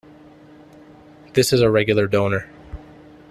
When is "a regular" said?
1.61-2.07